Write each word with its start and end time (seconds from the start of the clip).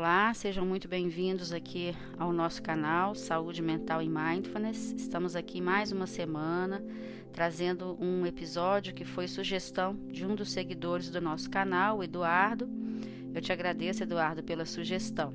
Olá, 0.00 0.32
sejam 0.32 0.64
muito 0.64 0.88
bem-vindos 0.88 1.52
aqui 1.52 1.94
ao 2.18 2.32
nosso 2.32 2.62
canal 2.62 3.14
Saúde 3.14 3.60
Mental 3.60 4.00
e 4.00 4.08
Mindfulness. 4.08 4.92
Estamos 4.92 5.36
aqui 5.36 5.60
mais 5.60 5.92
uma 5.92 6.06
semana 6.06 6.82
trazendo 7.34 7.98
um 8.02 8.24
episódio 8.24 8.94
que 8.94 9.04
foi 9.04 9.28
sugestão 9.28 9.94
de 10.10 10.24
um 10.24 10.34
dos 10.34 10.52
seguidores 10.52 11.10
do 11.10 11.20
nosso 11.20 11.50
canal, 11.50 12.02
Eduardo. 12.02 12.66
Eu 13.34 13.42
te 13.42 13.52
agradeço, 13.52 14.02
Eduardo, 14.02 14.42
pela 14.42 14.64
sugestão. 14.64 15.34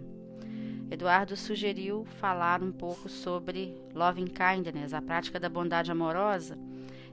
Eduardo 0.89 1.37
sugeriu 1.37 2.03
falar 2.19 2.63
um 2.63 2.71
pouco 2.71 3.07
sobre 3.07 3.77
Loving 3.93 4.25
Kindness, 4.25 4.95
a 4.95 5.01
prática 5.01 5.39
da 5.39 5.47
bondade 5.47 5.91
amorosa, 5.91 6.57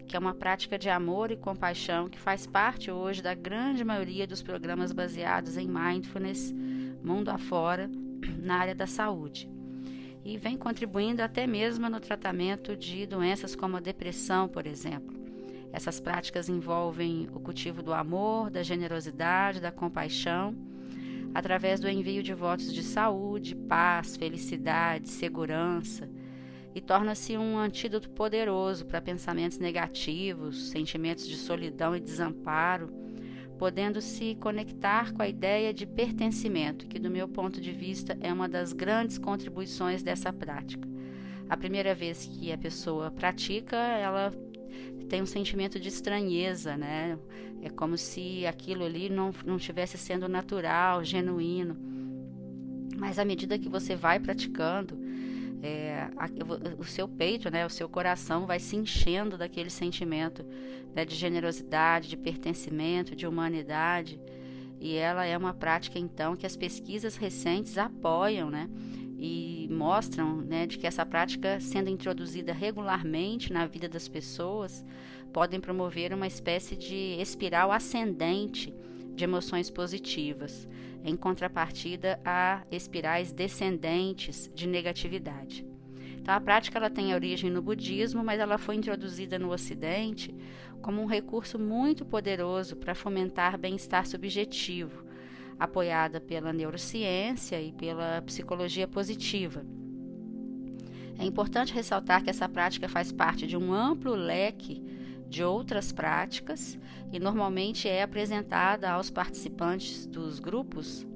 que 0.09 0.17
é 0.17 0.19
uma 0.19 0.33
prática 0.33 0.79
de 0.79 0.89
amor 0.89 1.31
e 1.31 1.37
compaixão 1.37 2.09
que 2.09 2.19
faz 2.19 2.47
parte 2.47 2.91
hoje 2.91 3.21
da 3.21 3.35
grande 3.35 3.85
maioria 3.85 4.27
dos 4.27 4.43
programas 4.43 4.91
baseados 4.91 5.59
em 5.59 5.69
mindfulness 5.69 6.55
mundo 7.03 7.29
afora 7.29 7.91
na 8.39 8.57
área 8.57 8.75
da 8.75 8.87
saúde 8.87 9.51
e 10.25 10.37
vem 10.37 10.57
contribuindo 10.57 11.23
até 11.23 11.47
mesmo 11.47 11.89
no 11.89 12.01
tratamento 12.01 12.77
de 12.77 13.07
doenças 13.07 13.57
como 13.57 13.77
a 13.77 13.81
depressão, 13.81 14.49
por 14.49 14.67
exemplo. 14.67 15.21
Essas 15.73 15.99
práticas 15.99 16.49
envolvem 16.49 17.29
o 17.33 17.41
cultivo 17.41 17.83
do 17.83 17.93
amor, 17.93 18.51
da 18.51 18.63
generosidade, 18.63 19.61
da 19.61 19.73
compaixão, 19.73 20.55
através 21.35 21.81
do 21.81 21.89
envio 21.89 22.23
de 22.23 22.35
votos 22.35 22.73
de 22.73 22.83
saúde, 22.83 23.55
paz, 23.55 24.17
felicidade, 24.17 25.09
segurança, 25.09 26.09
e 26.75 26.81
torna-se 26.81 27.37
um 27.37 27.59
antídoto 27.59 28.09
poderoso 28.11 28.87
para 28.87 29.01
pensamentos 29.01 29.59
negativos, 29.59 30.71
sentimentos 30.71 31.27
de 31.27 31.37
solidão 31.37 31.97
e 31.97 32.01
desamparo 32.01 32.91
podendo 33.63 34.01
se 34.01 34.35
conectar 34.41 35.13
com 35.13 35.23
a 35.23 35.29
ideia 35.29 35.73
de 35.73 35.87
pertencimento, 35.87 36.85
que, 36.85 36.99
do 36.99 37.09
meu 37.09 37.29
ponto 37.29 37.61
de 37.61 37.71
vista, 37.71 38.19
é 38.21 38.33
uma 38.33 38.49
das 38.49 38.73
grandes 38.73 39.19
contribuições 39.19 40.03
dessa 40.03 40.33
prática. 40.33 40.89
A 41.49 41.57
primeira 41.57 41.95
vez 41.95 42.27
que 42.27 42.51
a 42.51 42.59
pessoa 42.59 43.09
pratica, 43.13 43.77
ela 43.77 44.33
tem 45.09 45.23
um 45.23 45.27
sentimento 45.27 45.79
de 45.79 45.89
estranheza, 45.89 46.77
né? 46.77 47.17
É 47.63 47.71
como 47.71 47.97
se 47.97 48.45
aquilo 48.47 48.83
ali 48.83 49.09
não, 49.09 49.31
não 49.47 49.59
estivesse 49.59 49.97
sendo 49.97 50.29
natural, 50.29 51.05
genuíno. 51.05 51.77
Mas 52.97 53.17
à 53.17 53.25
medida 53.25 53.57
que 53.57 53.69
você 53.69 53.95
vai 53.95 54.19
praticando, 54.19 54.99
é, 55.63 56.11
o 56.77 56.83
seu 56.83 57.07
peito, 57.07 57.49
né, 57.49 57.65
o 57.65 57.71
seu 57.71 57.89
coração 57.89 58.45
vai 58.45 58.59
se 58.59 58.75
enchendo 58.75 59.39
daquele 59.39 59.71
sentimento 59.71 60.45
né, 60.95 61.05
de 61.05 61.15
generosidade, 61.15 62.09
de 62.09 62.17
pertencimento, 62.17 63.17
de 63.17 63.27
humanidade. 63.27 64.21
E 64.81 64.97
ela 64.97 65.25
é 65.25 65.37
uma 65.37 65.55
prática, 65.55 65.99
então, 65.99 66.37
que 66.37 66.47
as 66.47 66.57
pesquisas 66.57 67.17
recentes 67.17 67.79
apoiam, 67.79 68.51
né? 68.51 68.69
E 69.19 69.69
mostram 69.71 70.39
né, 70.39 70.67
de 70.67 70.77
que 70.77 70.87
essa 70.87 71.07
prática, 71.07 71.61
sendo 71.61 71.89
introduzida 71.89 72.53
regularmente 72.53 73.53
na 73.53 73.65
vida 73.67 73.89
das 73.89 74.09
pessoas, 74.09 74.85
podem 75.33 75.61
promover 75.61 76.13
uma 76.13 76.27
espécie 76.27 76.75
de 76.75 77.17
espiral 77.21 77.71
ascendente 77.71 78.75
de 79.15 79.23
emoções 79.23 79.71
positivas, 79.71 80.69
em 81.05 81.17
contrapartida 81.17 82.21
a 82.25 82.63
espirais 82.71 83.33
descendentes 83.33 84.51
de 84.55 84.67
negatividade. 84.67 85.65
Então, 86.23 86.35
a 86.35 86.41
prática 86.41 86.79
ela 86.79 86.89
tem 86.89 87.15
origem 87.15 87.51
no 87.51 87.61
budismo, 87.61 88.23
mas 88.23 88.39
ela 88.39 88.57
foi 88.57 88.77
introduzida 88.77 89.41
no 89.41 89.53
Ocidente 89.53 90.33
como 90.83 91.01
um 91.01 91.07
recurso 91.07 91.59
muito 91.59 92.05
poderoso 92.05 92.77
para 92.77 92.95
fomentar 92.95 93.57
bem-estar 93.57 94.07
subjetivo, 94.07 95.05
apoiada 95.59 96.21
pela 96.21 96.53
neurociência 96.53 97.63
e 97.63 97.73
pela 97.73 98.21
psicologia 98.23 98.89
positiva. 98.89 99.65
É 101.19 101.25
importante 101.25 101.73
ressaltar 101.73 102.23
que 102.25 102.31
essa 102.31 102.49
prática 102.49 102.89
faz 102.89 103.13
parte 103.13 103.47
de 103.47 103.57
um 103.57 103.73
amplo 103.73 104.15
leque 104.15 104.83
de 105.29 105.43
outras 105.43 105.93
práticas 105.93 106.79
e 107.13 107.19
normalmente 107.19 107.89
é 107.89 108.03
apresentada 108.03 108.91
aos 108.91 109.09
participantes 109.09 110.05
dos 110.07 110.41
grupos 110.41 111.07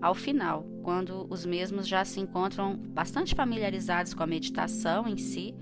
ao 0.00 0.14
final, 0.14 0.64
quando 0.82 1.26
os 1.28 1.44
mesmos 1.44 1.88
já 1.88 2.04
se 2.04 2.20
encontram 2.20 2.76
bastante 2.76 3.34
familiarizados 3.34 4.14
com 4.14 4.22
a 4.22 4.26
meditação 4.28 5.08
em 5.08 5.16
si, 5.16 5.54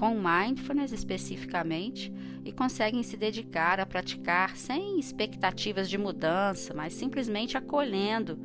com 0.00 0.18
mindfulness 0.18 0.92
especificamente, 0.92 2.10
e 2.42 2.50
conseguem 2.50 3.02
se 3.02 3.18
dedicar 3.18 3.78
a 3.78 3.84
praticar 3.84 4.56
sem 4.56 4.98
expectativas 4.98 5.90
de 5.90 5.98
mudança, 5.98 6.72
mas 6.72 6.94
simplesmente 6.94 7.58
acolhendo 7.58 8.40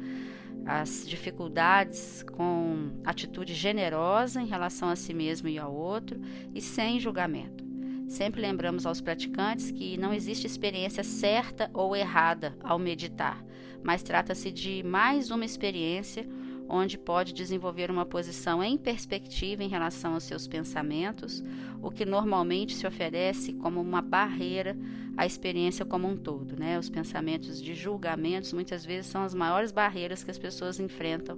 as 0.65 1.07
dificuldades 1.07 2.23
com 2.23 2.91
atitude 3.05 3.53
generosa 3.53 4.41
em 4.41 4.45
relação 4.45 4.89
a 4.89 4.97
si 4.97 5.13
mesmo 5.13 5.47
e 5.47 5.57
ao 5.57 5.73
outro 5.73 6.19
e 6.53 6.59
sem 6.59 6.99
julgamento. 6.99 7.63
Sempre 8.05 8.41
lembramos 8.41 8.85
aos 8.85 8.99
praticantes 8.99 9.71
que 9.71 9.95
não 9.95 10.13
existe 10.13 10.45
experiência 10.45 11.05
certa 11.05 11.71
ou 11.73 11.95
errada 11.95 12.57
ao 12.61 12.77
meditar, 12.77 13.41
mas 13.81 14.03
trata-se 14.03 14.51
de 14.51 14.83
mais 14.83 15.31
uma 15.31 15.45
experiência 15.45 16.27
onde 16.67 16.97
pode 16.97 17.33
desenvolver 17.33 17.91
uma 17.91 18.05
posição 18.05 18.63
em 18.63 18.77
perspectiva 18.77 19.63
em 19.63 19.67
relação 19.67 20.13
aos 20.13 20.23
seus 20.23 20.47
pensamentos, 20.47 21.43
o 21.81 21.91
que 21.91 22.05
normalmente 22.05 22.75
se 22.75 22.87
oferece 22.87 23.53
como 23.53 23.81
uma 23.81 24.01
barreira 24.01 24.77
à 25.15 25.25
experiência 25.25 25.85
como 25.85 26.07
um 26.07 26.17
todo. 26.17 26.57
Né? 26.57 26.77
Os 26.79 26.89
pensamentos 26.89 27.61
de 27.61 27.73
julgamentos 27.73 28.53
muitas 28.53 28.85
vezes 28.85 29.11
são 29.11 29.23
as 29.23 29.33
maiores 29.33 29.71
barreiras 29.71 30.23
que 30.23 30.31
as 30.31 30.37
pessoas 30.37 30.79
enfrentam 30.79 31.37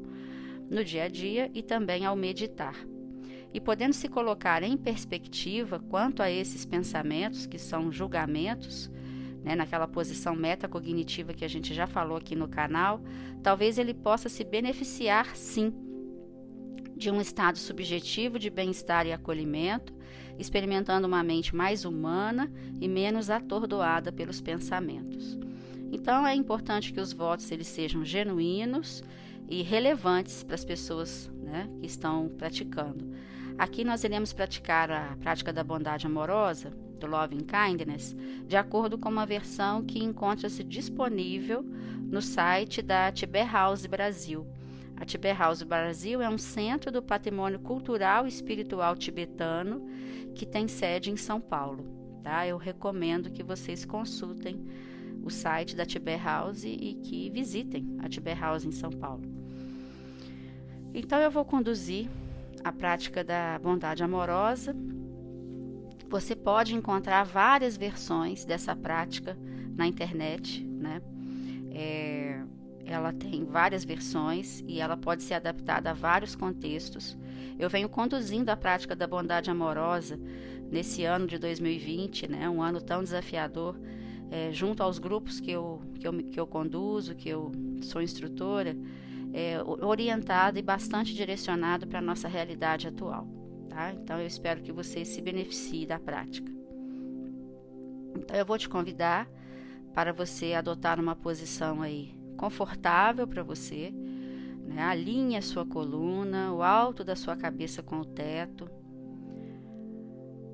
no 0.69 0.83
dia 0.83 1.03
a 1.03 1.07
dia 1.07 1.49
e 1.53 1.61
também 1.61 2.05
ao 2.05 2.15
meditar 2.15 2.75
e 3.53 3.59
podendo 3.59 3.93
se 3.93 4.07
colocar 4.07 4.61
em 4.61 4.77
perspectiva 4.77 5.79
quanto 5.79 6.21
a 6.21 6.29
esses 6.29 6.65
pensamentos, 6.65 7.45
que 7.45 7.57
são 7.57 7.91
julgamentos, 7.91 8.91
né, 9.47 9.55
naquela 9.55 9.87
posição 9.87 10.35
metacognitiva 10.35 11.33
que 11.33 11.45
a 11.45 11.47
gente 11.47 11.73
já 11.73 11.87
falou 11.87 12.17
aqui 12.17 12.35
no 12.35 12.49
canal, 12.49 13.01
talvez 13.41 13.77
ele 13.77 13.93
possa 13.93 14.27
se 14.27 14.43
beneficiar 14.43 15.37
sim 15.37 15.73
de 16.97 17.09
um 17.09 17.21
estado 17.21 17.57
subjetivo 17.57 18.37
de 18.37 18.49
bem-estar 18.49 19.07
e 19.07 19.13
acolhimento, 19.13 19.93
experimentando 20.37 21.07
uma 21.07 21.23
mente 21.23 21.55
mais 21.55 21.85
humana 21.85 22.51
e 22.81 22.89
menos 22.89 23.29
atordoada 23.29 24.11
pelos 24.11 24.41
pensamentos. 24.41 25.39
Então 25.93 26.27
é 26.27 26.35
importante 26.35 26.91
que 26.91 26.99
os 26.99 27.13
votos 27.13 27.49
eles 27.49 27.67
sejam 27.67 28.03
genuínos 28.03 29.01
e 29.47 29.61
relevantes 29.61 30.43
para 30.43 30.55
as 30.55 30.65
pessoas 30.65 31.31
né, 31.41 31.69
que 31.79 31.85
estão 31.85 32.27
praticando. 32.37 33.09
Aqui 33.57 33.85
nós 33.85 34.03
iremos 34.03 34.33
praticar 34.33 34.91
a 34.91 35.15
prática 35.21 35.53
da 35.53 35.63
bondade 35.63 36.05
amorosa, 36.05 36.73
do 36.97 37.07
Loving 37.07 37.45
Kindness, 37.45 38.15
de 38.45 38.57
acordo 38.57 38.97
com 38.97 39.09
uma 39.09 39.25
versão 39.25 39.83
que 39.83 40.03
encontra-se 40.03 40.63
disponível 40.63 41.63
no 41.63 42.21
site 42.21 42.81
da 42.81 43.11
Tiber 43.11 43.51
House 43.51 43.85
Brasil. 43.85 44.45
A 44.95 45.05
Tiber 45.05 45.37
House 45.37 45.61
Brasil 45.61 46.21
é 46.21 46.29
um 46.29 46.37
centro 46.37 46.91
do 46.91 47.03
patrimônio 47.03 47.59
cultural 47.59 48.25
e 48.25 48.29
espiritual 48.29 48.95
tibetano 48.95 49.87
que 50.33 50.45
tem 50.45 50.67
sede 50.67 51.11
em 51.11 51.17
São 51.17 51.39
Paulo. 51.39 51.85
Tá? 52.23 52.47
Eu 52.47 52.57
recomendo 52.57 53.29
que 53.29 53.43
vocês 53.43 53.85
consultem 53.85 54.65
o 55.23 55.29
site 55.29 55.75
da 55.75 55.85
Tiber 55.85 56.23
House 56.23 56.63
e 56.63 56.97
que 57.03 57.29
visitem 57.29 57.97
a 57.99 58.09
Tiber 58.09 58.39
House 58.39 58.65
em 58.65 58.71
São 58.71 58.89
Paulo. 58.89 59.23
Então 60.93 61.19
eu 61.19 61.29
vou 61.29 61.45
conduzir 61.45 62.09
a 62.63 62.71
prática 62.71 63.23
da 63.23 63.59
bondade 63.59 64.03
amorosa. 64.03 64.75
Você 66.09 66.35
pode 66.35 66.73
encontrar 66.73 67.23
várias 67.23 67.75
versões 67.75 68.45
dessa 68.45 68.75
prática 68.75 69.37
na 69.75 69.85
internet, 69.85 70.63
né? 70.63 71.01
É, 71.71 72.41
ela 72.85 73.11
tem 73.11 73.43
várias 73.43 73.83
versões 73.83 74.63
e 74.65 74.79
ela 74.79 74.95
pode 74.95 75.21
ser 75.21 75.33
adaptada 75.33 75.91
a 75.91 75.93
vários 75.93 76.35
contextos. 76.35 77.17
Eu 77.59 77.69
venho 77.69 77.89
conduzindo 77.89 78.49
a 78.49 78.55
prática 78.55 78.95
da 78.95 79.05
bondade 79.05 79.51
amorosa 79.51 80.17
nesse 80.71 81.03
ano 81.03 81.27
de 81.27 81.37
2020, 81.37 82.29
né? 82.29 82.49
Um 82.49 82.61
ano 82.61 82.81
tão 82.81 83.03
desafiador, 83.03 83.77
é, 84.31 84.51
junto 84.53 84.81
aos 84.81 84.99
grupos 84.99 85.41
que 85.41 85.51
eu, 85.51 85.81
que 85.99 86.07
eu, 86.07 86.13
que 86.13 86.39
eu 86.39 86.47
conduzo, 86.47 87.15
que 87.15 87.27
eu 87.27 87.51
sou 87.81 88.01
instrutora 88.01 88.77
é, 89.33 89.61
orientado 89.63 90.57
e 90.57 90.61
bastante 90.61 91.13
direcionado 91.13 91.85
para 91.85 91.99
a 91.99 92.01
nossa 92.01 92.27
realidade 92.27 92.87
atual. 92.87 93.36
Tá? 93.77 93.93
Então, 93.93 94.19
eu 94.19 94.25
espero 94.25 94.59
que 94.59 94.71
você 94.71 95.05
se 95.05 95.21
beneficie 95.21 95.85
da 95.85 95.99
prática. 95.99 96.51
Então, 98.15 98.35
eu 98.35 98.43
vou 98.43 98.57
te 98.57 98.67
convidar 98.67 99.29
para 99.93 100.11
você 100.11 100.53
adotar 100.53 100.99
uma 100.99 101.15
posição 101.15 101.83
aí 101.83 102.17
confortável 102.35 103.27
para 103.27 103.43
você. 103.43 103.93
Né? 104.65 104.81
Alinhe 104.81 105.37
a 105.37 105.43
sua 105.43 105.63
coluna, 105.63 106.51
o 106.51 106.63
alto 106.63 107.03
da 107.03 107.15
sua 107.15 107.35
cabeça 107.35 107.83
com 107.83 107.99
o 107.99 108.05
teto. 108.05 108.67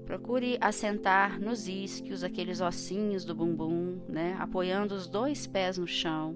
Procure 0.05 0.57
assentar 0.59 1.39
nos 1.39 1.65
isquios, 1.65 2.25
aqueles 2.25 2.59
ossinhos 2.59 3.23
do 3.23 3.33
bumbum, 3.33 4.01
né? 4.05 4.35
apoiando 4.37 4.93
os 4.93 5.07
dois 5.07 5.47
pés 5.47 5.77
no 5.77 5.87
chão 5.87 6.35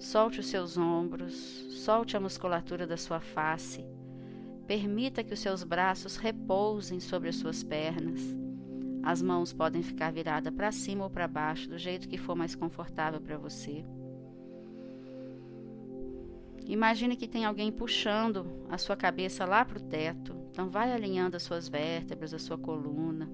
Solte 0.00 0.38
os 0.38 0.46
seus 0.46 0.76
ombros, 0.76 1.34
solte 1.70 2.16
a 2.16 2.20
musculatura 2.20 2.84
da 2.84 2.96
sua 2.96 3.20
face. 3.20 3.84
Permita 4.68 5.24
que 5.24 5.32
os 5.32 5.40
seus 5.40 5.64
braços 5.64 6.16
repousem 6.16 7.00
sobre 7.00 7.30
as 7.30 7.36
suas 7.36 7.62
pernas. 7.62 8.20
As 9.02 9.22
mãos 9.22 9.50
podem 9.50 9.82
ficar 9.82 10.12
viradas 10.12 10.52
para 10.52 10.70
cima 10.70 11.04
ou 11.04 11.10
para 11.10 11.26
baixo, 11.26 11.70
do 11.70 11.78
jeito 11.78 12.06
que 12.06 12.18
for 12.18 12.36
mais 12.36 12.54
confortável 12.54 13.18
para 13.18 13.38
você. 13.38 13.82
Imagine 16.66 17.16
que 17.16 17.26
tem 17.26 17.46
alguém 17.46 17.72
puxando 17.72 18.44
a 18.68 18.76
sua 18.76 18.94
cabeça 18.94 19.46
lá 19.46 19.64
para 19.64 19.78
o 19.78 19.82
teto. 19.82 20.36
Então, 20.50 20.68
vai 20.68 20.92
alinhando 20.92 21.34
as 21.34 21.44
suas 21.44 21.66
vértebras, 21.66 22.34
a 22.34 22.38
sua 22.38 22.58
coluna. 22.58 23.26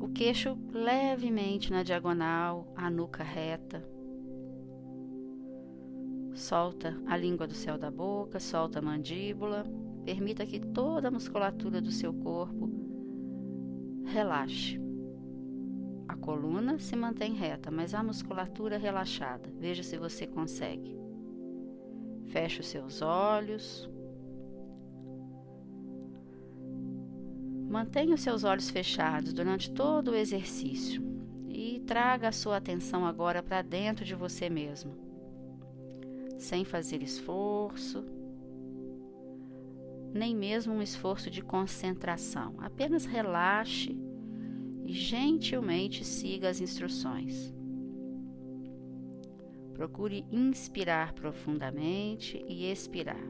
O 0.00 0.08
queixo 0.08 0.56
levemente 0.72 1.70
na 1.70 1.82
diagonal, 1.82 2.72
a 2.74 2.88
nuca 2.88 3.22
reta. 3.22 3.86
Solta 6.36 6.94
a 7.06 7.16
língua 7.16 7.46
do 7.46 7.54
céu 7.54 7.78
da 7.78 7.90
boca, 7.90 8.38
solta 8.38 8.78
a 8.78 8.82
mandíbula. 8.82 9.64
Permita 10.04 10.44
que 10.44 10.60
toda 10.60 11.08
a 11.08 11.10
musculatura 11.10 11.80
do 11.80 11.90
seu 11.90 12.12
corpo 12.12 12.70
relaxe. 14.04 14.78
A 16.06 16.14
coluna 16.14 16.78
se 16.78 16.94
mantém 16.94 17.32
reta, 17.32 17.70
mas 17.70 17.94
a 17.94 18.02
musculatura 18.02 18.76
relaxada. 18.76 19.50
Veja 19.58 19.82
se 19.82 19.96
você 19.96 20.26
consegue. 20.26 20.94
Feche 22.26 22.60
os 22.60 22.66
seus 22.66 23.00
olhos. 23.00 23.90
Mantenha 27.66 28.14
os 28.14 28.20
seus 28.20 28.44
olhos 28.44 28.68
fechados 28.68 29.32
durante 29.32 29.70
todo 29.70 30.10
o 30.10 30.14
exercício 30.14 31.02
e 31.48 31.80
traga 31.86 32.28
a 32.28 32.32
sua 32.32 32.58
atenção 32.58 33.06
agora 33.06 33.42
para 33.42 33.62
dentro 33.62 34.04
de 34.04 34.14
você 34.14 34.50
mesmo, 34.50 35.05
sem 36.36 36.64
fazer 36.64 37.02
esforço, 37.02 38.04
nem 40.12 40.34
mesmo 40.34 40.72
um 40.72 40.82
esforço 40.82 41.30
de 41.30 41.42
concentração. 41.42 42.54
Apenas 42.58 43.04
relaxe 43.04 43.96
e 44.84 44.92
gentilmente 44.92 46.04
siga 46.04 46.48
as 46.48 46.60
instruções. 46.60 47.54
Procure 49.74 50.24
inspirar 50.32 51.12
profundamente 51.12 52.42
e 52.48 52.70
expirar. 52.70 53.22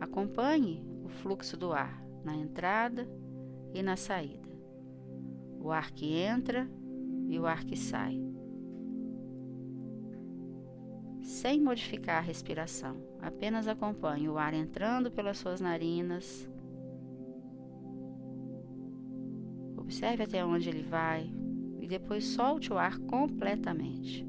Acompanhe 0.00 0.84
o 1.04 1.08
fluxo 1.08 1.56
do 1.56 1.72
ar 1.72 2.04
na 2.24 2.34
entrada 2.34 3.08
e 3.72 3.82
na 3.82 3.96
saída. 3.96 4.48
O 5.60 5.70
ar 5.70 5.92
que 5.92 6.12
entra 6.12 6.68
e 7.28 7.38
o 7.38 7.46
ar 7.46 7.64
que 7.64 7.76
sai. 7.76 8.25
Sem 11.26 11.60
modificar 11.60 12.18
a 12.18 12.20
respiração, 12.20 12.96
apenas 13.20 13.68
acompanhe 13.68 14.28
o 14.28 14.38
ar 14.38 14.54
entrando 14.54 15.10
pelas 15.10 15.36
suas 15.36 15.60
narinas 15.60 16.48
Observe 19.86 20.24
até 20.24 20.44
onde 20.44 20.68
ele 20.68 20.82
vai 20.82 21.32
e 21.80 21.86
depois 21.86 22.24
solte 22.24 22.72
o 22.72 22.76
ar 22.76 22.98
completamente. 22.98 24.26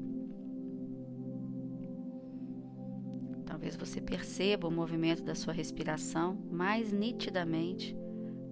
Talvez 3.44 3.74
você 3.74 4.00
perceba 4.00 4.68
o 4.68 4.70
movimento 4.70 5.24
da 5.24 5.34
sua 5.34 5.52
respiração 5.52 6.38
mais 6.48 6.92
nitidamente 6.92 7.96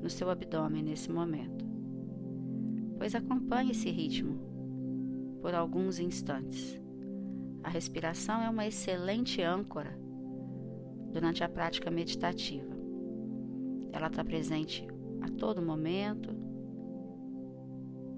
no 0.03 0.11
seu 0.11 0.29
abdômen 0.29 0.83
nesse 0.83 1.09
momento. 1.13 1.65
Pois 2.99 3.15
acompanhe 3.15 3.71
esse 3.71 3.89
ritmo 3.89 4.41
por 5.41 5.55
alguns 5.55 6.01
instantes. 6.01 6.86
A 7.67 7.69
respiração 7.69 8.41
é 8.41 8.49
uma 8.49 8.65
excelente 8.65 9.43
âncora 9.43 9.99
durante 11.13 11.43
a 11.43 11.49
prática 11.49 11.91
meditativa. 11.91 12.73
Ela 13.91 14.07
está 14.07 14.25
presente 14.25 14.87
a 15.21 15.29
todo 15.29 15.61
momento, 15.61 16.31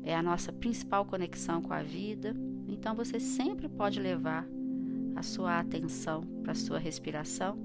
é 0.03 0.15
a 0.15 0.23
nossa 0.23 0.53
principal 0.53 1.07
conexão 1.07 1.63
com 1.63 1.73
a 1.73 1.83
vida, 1.83 2.37
então 2.69 2.95
você 2.95 3.19
sempre 3.19 3.71
pode 3.71 3.99
levar 3.99 4.47
a 5.17 5.23
sua 5.23 5.59
atenção 5.59 6.21
para 6.43 6.53
a 6.53 6.55
sua 6.55 6.79
respiração, 6.79 7.59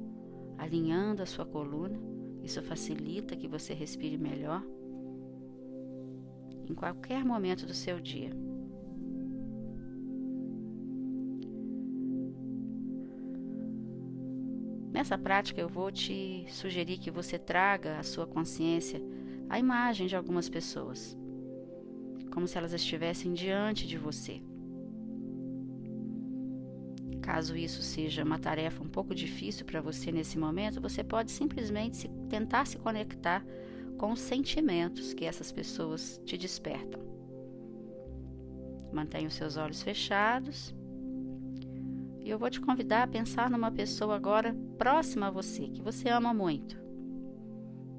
alinhando 0.57 1.21
a 1.21 1.25
sua 1.25 1.45
coluna. 1.45 1.99
Isso 2.41 2.61
facilita 2.61 3.35
que 3.35 3.47
você 3.47 3.73
respire 3.73 4.17
melhor 4.17 4.63
em 6.65 6.73
qualquer 6.73 7.25
momento 7.25 7.65
do 7.65 7.73
seu 7.73 7.99
dia. 7.99 8.31
Nessa 15.03 15.17
prática, 15.17 15.59
eu 15.59 15.67
vou 15.67 15.91
te 15.91 16.45
sugerir 16.47 16.97
que 16.97 17.11
você 17.11 17.37
traga 17.37 17.99
à 17.99 18.03
sua 18.03 18.25
consciência 18.25 19.01
a 19.49 19.59
imagem 19.59 20.07
de 20.07 20.15
algumas 20.15 20.47
pessoas 20.47 21.17
como 22.31 22.47
se 22.47 22.57
elas 22.57 22.71
estivessem 22.71 23.33
diante 23.33 23.85
de 23.85 23.97
você. 23.97 24.41
Caso 27.21 27.57
isso 27.57 27.81
seja 27.81 28.23
uma 28.23 28.39
tarefa 28.39 28.81
um 28.81 28.87
pouco 28.87 29.13
difícil 29.13 29.65
para 29.65 29.81
você 29.81 30.09
nesse 30.09 30.39
momento, 30.39 30.79
você 30.79 31.03
pode 31.03 31.31
simplesmente 31.31 31.97
se, 31.97 32.07
tentar 32.29 32.65
se 32.65 32.77
conectar 32.77 33.45
com 33.97 34.13
os 34.13 34.21
sentimentos 34.21 35.13
que 35.13 35.25
essas 35.25 35.51
pessoas 35.51 36.17
te 36.23 36.37
despertam. 36.37 37.01
Mantenha 38.93 39.27
os 39.27 39.33
seus 39.33 39.57
olhos 39.57 39.83
fechados. 39.83 40.73
E 42.21 42.29
eu 42.29 42.39
vou 42.39 42.49
te 42.49 42.61
convidar 42.61 43.03
a 43.03 43.07
pensar 43.07 43.49
numa 43.49 43.69
pessoa 43.69 44.15
agora 44.15 44.55
próxima 44.77 45.27
a 45.27 45.31
você, 45.31 45.67
que 45.67 45.81
você 45.81 46.09
ama 46.09 46.33
muito. 46.33 46.81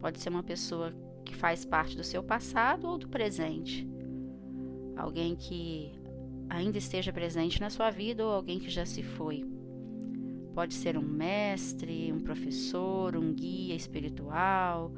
Pode 0.01 0.21
ser 0.21 0.29
uma 0.29 0.43
pessoa 0.43 0.93
que 1.25 1.35
faz 1.35 1.65
parte 1.65 1.97
do 1.97 2.05
seu 2.05 2.23
passado 2.23 2.87
ou 2.87 2.99
do 2.99 3.09
presente 3.09 3.89
alguém 4.97 5.35
que 5.35 5.93
ainda 6.49 6.79
esteja 6.79 7.13
presente 7.13 7.61
na 7.61 7.71
sua 7.71 7.91
vida 7.91 8.25
ou 8.25 8.33
alguém 8.33 8.59
que 8.59 8.71
já 8.71 8.87
se 8.87 9.03
foi. 9.03 9.45
Pode 10.55 10.75
ser 10.75 10.97
um 10.97 11.03
mestre, 11.03 12.13
um 12.13 12.21
professor, 12.21 13.17
um 13.17 13.33
guia 13.33 13.75
espiritual, 13.75 14.93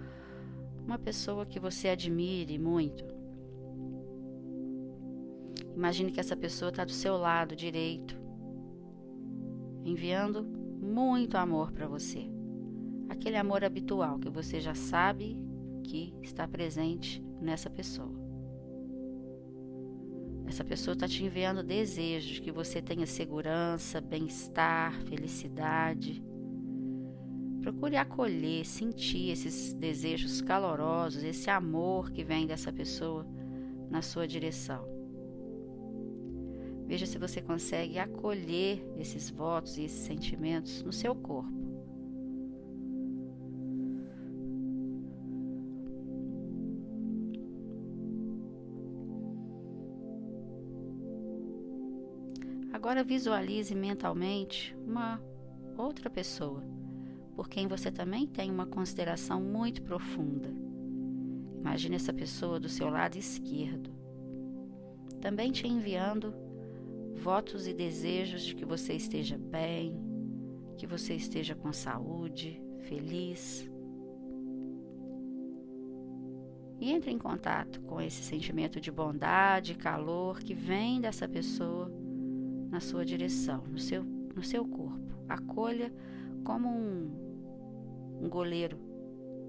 uma 0.84 0.98
pessoa 0.98 1.46
que 1.46 1.58
você 1.58 1.88
admire 1.88 2.58
muito. 2.58 3.04
Imagine 5.74 6.10
que 6.10 6.20
essa 6.20 6.36
pessoa 6.36 6.68
está 6.70 6.84
do 6.84 6.92
seu 6.92 7.16
lado 7.16 7.56
direito, 7.56 8.16
enviando 9.84 10.55
muito 10.80 11.36
amor 11.36 11.72
para 11.72 11.86
você. 11.86 12.28
Aquele 13.08 13.36
amor 13.36 13.64
habitual 13.64 14.18
que 14.18 14.28
você 14.28 14.60
já 14.60 14.74
sabe 14.74 15.38
que 15.82 16.14
está 16.22 16.46
presente 16.46 17.22
nessa 17.40 17.70
pessoa. 17.70 18.26
Essa 20.46 20.64
pessoa 20.64 20.94
está 20.94 21.08
te 21.08 21.24
enviando 21.24 21.62
desejos 21.62 22.38
que 22.38 22.52
você 22.52 22.80
tenha 22.80 23.06
segurança, 23.06 24.00
bem-estar, 24.00 25.00
felicidade. 25.02 26.22
Procure 27.60 27.96
acolher, 27.96 28.64
sentir 28.64 29.30
esses 29.30 29.74
desejos 29.74 30.40
calorosos, 30.40 31.24
esse 31.24 31.50
amor 31.50 32.12
que 32.12 32.22
vem 32.22 32.46
dessa 32.46 32.72
pessoa 32.72 33.26
na 33.90 34.02
sua 34.02 34.26
direção. 34.26 34.95
Veja 36.86 37.04
se 37.04 37.18
você 37.18 37.42
consegue 37.42 37.98
acolher 37.98 38.80
esses 38.96 39.28
votos 39.28 39.76
e 39.76 39.84
esses 39.84 39.98
sentimentos 39.98 40.84
no 40.84 40.92
seu 40.92 41.16
corpo. 41.16 41.56
Agora 52.72 53.02
visualize 53.02 53.74
mentalmente 53.74 54.76
uma 54.86 55.20
outra 55.76 56.08
pessoa, 56.08 56.62
por 57.34 57.48
quem 57.48 57.66
você 57.66 57.90
também 57.90 58.28
tem 58.28 58.48
uma 58.48 58.64
consideração 58.64 59.40
muito 59.40 59.82
profunda. 59.82 60.54
Imagine 61.58 61.96
essa 61.96 62.12
pessoa 62.12 62.60
do 62.60 62.68
seu 62.68 62.88
lado 62.88 63.16
esquerdo, 63.16 63.90
também 65.20 65.50
te 65.50 65.66
enviando 65.66 66.45
votos 67.16 67.66
e 67.66 67.72
desejos 67.72 68.42
de 68.42 68.54
que 68.54 68.64
você 68.64 68.92
esteja 68.92 69.36
bem, 69.38 69.98
que 70.76 70.86
você 70.86 71.14
esteja 71.14 71.54
com 71.54 71.72
saúde, 71.72 72.62
feliz. 72.80 73.68
E 76.78 76.90
entre 76.90 77.10
em 77.10 77.18
contato 77.18 77.80
com 77.80 78.00
esse 78.00 78.22
sentimento 78.22 78.80
de 78.80 78.92
bondade 78.92 79.74
calor 79.74 80.40
que 80.40 80.54
vem 80.54 81.00
dessa 81.00 81.26
pessoa 81.26 81.90
na 82.70 82.80
sua 82.80 83.04
direção, 83.04 83.64
no 83.66 83.78
seu, 83.78 84.04
no 84.04 84.42
seu 84.42 84.66
corpo. 84.66 85.16
Acolha 85.28 85.92
como 86.44 86.68
um, 86.68 88.20
um 88.20 88.28
goleiro 88.28 88.78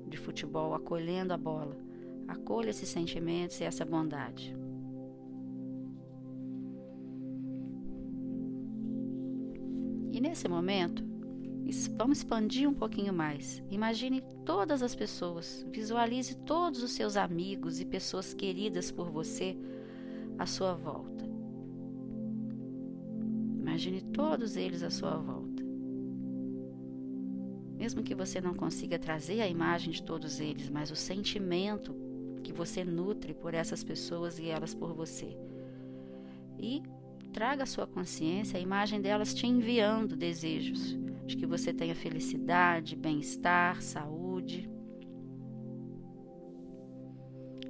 de 0.07 0.17
futebol 0.17 0.73
acolhendo 0.73 1.33
a 1.33 1.37
bola. 1.37 1.77
Acolha 2.27 2.69
esses 2.69 2.89
sentimentos 2.89 3.59
e 3.59 3.65
essa 3.65 3.85
bondade. 3.85 4.55
Nesse 10.37 10.47
momento, 10.47 11.03
vamos 11.97 12.19
expandir 12.19 12.69
um 12.69 12.73
pouquinho 12.73 13.11
mais. 13.11 13.63
Imagine 13.71 14.21
todas 14.45 14.83
as 14.83 14.93
pessoas, 14.93 15.65
visualize 15.71 16.35
todos 16.35 16.83
os 16.83 16.91
seus 16.91 17.17
amigos 17.17 17.79
e 17.79 17.85
pessoas 17.85 18.35
queridas 18.35 18.91
por 18.91 19.09
você 19.09 19.57
à 20.37 20.45
sua 20.45 20.75
volta. 20.75 21.25
Imagine 23.59 24.01
todos 24.01 24.55
eles 24.55 24.83
à 24.83 24.91
sua 24.91 25.17
volta. 25.17 25.63
Mesmo 27.75 28.03
que 28.03 28.13
você 28.13 28.39
não 28.39 28.53
consiga 28.53 28.99
trazer 28.99 29.41
a 29.41 29.47
imagem 29.47 29.91
de 29.91 30.03
todos 30.03 30.39
eles, 30.39 30.69
mas 30.69 30.91
o 30.91 30.95
sentimento 30.95 31.95
que 32.43 32.53
você 32.53 32.83
nutre 32.83 33.33
por 33.33 33.55
essas 33.55 33.83
pessoas 33.83 34.37
e 34.37 34.47
elas 34.49 34.75
por 34.75 34.93
você. 34.93 35.35
E 36.59 36.83
traga 37.37 37.61
à 37.61 37.67
sua 37.67 37.85
consciência 37.85 38.57
a 38.57 38.59
imagem 38.59 38.99
delas 38.99 39.31
te 39.31 39.45
enviando 39.45 40.15
desejos 40.15 40.97
de 41.27 41.37
que 41.37 41.45
você 41.45 41.71
tenha 41.71 41.93
felicidade, 41.93 42.95
bem-estar, 42.95 43.79
saúde. 43.79 44.67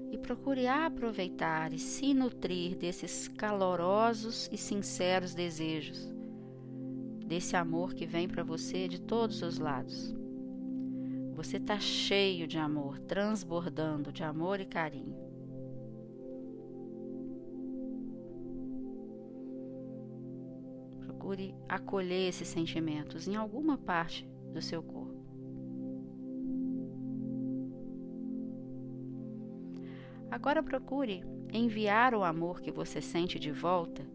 E 0.10 0.18
procure 0.20 0.68
aproveitar 0.68 1.74
e 1.74 1.80
se 1.80 2.14
nutrir 2.14 2.78
desses 2.78 3.28
calorosos 3.28 4.48
e 4.54 4.58
sinceros 4.58 5.34
desejos, 5.34 6.14
desse 7.26 7.58
amor 7.58 7.94
que 7.94 8.06
vem 8.06 8.26
para 8.26 8.44
você 8.46 8.88
de 8.88 9.02
todos 9.02 9.42
os 9.42 9.60
lados. 9.60 10.16
Você 11.36 11.58
está 11.58 11.78
cheio 11.78 12.48
de 12.48 12.58
amor, 12.58 13.00
transbordando 13.00 14.14
de 14.14 14.24
amor 14.24 14.62
e 14.62 14.66
carinho. 14.66 15.27
Procure 21.28 21.54
acolher 21.68 22.30
esses 22.30 22.48
sentimentos 22.48 23.28
em 23.28 23.36
alguma 23.36 23.78
parte 23.78 24.26
do 24.54 24.62
seu 24.62 24.82
corpo. 24.82 25.26
Agora 30.32 30.64
procure 30.64 31.26
enviar 31.52 32.16
o 32.16 32.24
amor 32.24 32.62
que 32.62 32.72
você 32.72 33.02
sente 33.02 33.38
de 33.38 33.52
volta 33.52 34.08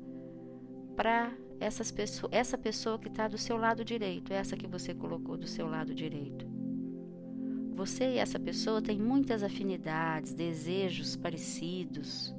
para 0.97 1.37
essa 1.61 2.57
pessoa 2.57 2.99
que 2.99 3.09
está 3.09 3.29
do 3.29 3.37
seu 3.37 3.59
lado 3.59 3.85
direito, 3.85 4.33
essa 4.33 4.57
que 4.57 4.67
você 4.67 4.95
colocou 4.95 5.37
do 5.37 5.47
seu 5.47 5.67
lado 5.67 5.95
direito. 5.95 6.47
Você 7.75 8.15
e 8.15 8.17
essa 8.17 8.41
pessoa 8.41 8.81
têm 8.81 8.99
muitas 8.99 9.43
afinidades, 9.43 10.33
desejos 10.33 11.15
parecidos. 11.15 12.35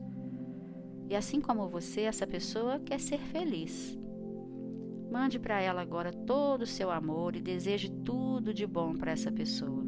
E 1.07 1.15
assim 1.15 1.39
como 1.39 1.69
você, 1.69 2.01
essa 2.01 2.25
pessoa 2.25 2.79
quer 2.79 2.99
ser 2.99 3.19
feliz. 3.19 4.01
Mande 5.13 5.37
para 5.37 5.61
ela 5.61 5.79
agora 5.79 6.11
todo 6.11 6.63
o 6.63 6.65
seu 6.65 6.89
amor 6.89 7.35
e 7.35 7.39
deseje 7.39 7.87
tudo 7.87 8.51
de 8.51 8.65
bom 8.65 8.95
para 8.95 9.11
essa 9.11 9.31
pessoa. 9.31 9.85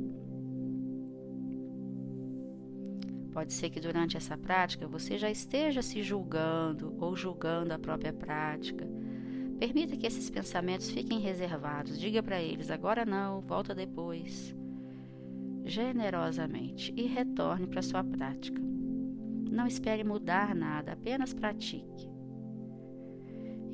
Pode 3.32 3.51
ser 3.51 3.72
que 3.72 3.79
durante 3.79 4.15
essa 4.15 4.38
prática 4.38 4.88
você 4.88 5.17
já 5.17 5.32
esteja 5.32 5.82
se 5.82 6.03
julgando 6.03 6.96
ou 7.00 7.15
julgando 7.15 7.74
a 7.74 7.79
própria 7.79 8.13
prática. 8.13 8.88
Permita 9.58 9.98
que 9.98 10.05
esses 10.05 10.29
pensamentos 10.29 10.91
fiquem 10.91 11.20
reservados. 11.20 12.00
Diga 12.00 12.22
para 12.22 12.39
eles: 12.39 12.70
agora 12.70 13.03
não, 13.03 13.41
volta 13.41 13.74
depois 13.74 14.55
generosamente 15.65 16.94
e 16.96 17.08
retorne 17.08 17.65
para 17.65 17.82
sua 17.82 18.03
prática. 18.03 18.62
Não 19.50 19.65
espere 19.65 20.03
mudar 20.03 20.53
nada, 20.53 20.91
apenas 20.91 21.34
pratique. 21.34 22.14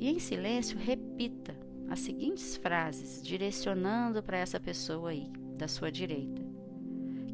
E 0.02 0.08
em 0.08 0.18
silêncio, 0.18 0.76
repita 0.76 1.56
as 1.88 2.00
seguintes 2.00 2.56
frases, 2.56 3.22
direcionando 3.22 4.20
para 4.20 4.36
essa 4.36 4.58
pessoa 4.58 5.10
aí, 5.10 5.30
da 5.56 5.68
sua 5.68 5.92
direita: 5.92 6.42